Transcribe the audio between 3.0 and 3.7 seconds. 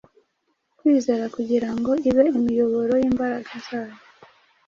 y’imbaraga